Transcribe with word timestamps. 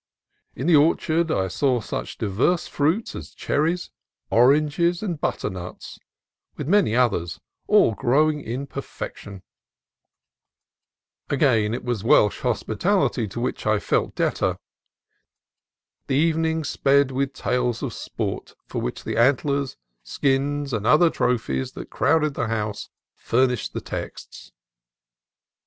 In 0.55 0.65
the 0.65 0.75
orchard 0.75 1.29
I 1.29 1.47
saw 1.47 1.79
such 1.79 2.17
diverse 2.17 2.65
fruits 2.65 3.13
as 3.15 3.35
cherries, 3.35 3.91
oranges, 4.31 5.03
and 5.03 5.21
butternuts, 5.21 5.99
with 6.57 6.67
many 6.67 6.95
others, 6.95 7.39
all 7.67 7.93
growing 7.93 8.41
in 8.41 8.65
perfection. 8.65 9.43
THE 11.27 11.37
PEAR 11.37 11.49
ORCHARD 11.49 11.63
169 11.65 11.69
Again 11.69 11.73
it 11.75 11.87
was 11.87 12.03
Welsh 12.03 12.39
hospitality 12.41 13.27
to 13.27 13.39
which 13.39 13.67
I 13.67 13.77
fell 13.77 14.07
debtor. 14.07 14.57
The 16.07 16.15
evening 16.15 16.63
sped 16.63 17.11
with 17.11 17.33
tales 17.33 17.83
of 17.83 17.93
sport, 17.93 18.55
for 18.65 18.81
which 18.81 19.03
the 19.03 19.17
antlers, 19.17 19.77
skins, 20.01 20.73
and 20.73 20.87
other 20.87 21.11
trophies 21.11 21.73
that 21.73 21.91
crowded 21.91 22.33
the 22.33 22.47
house 22.47 22.89
furnished 23.13 23.73
the 23.73 23.81
texts. 23.81 24.51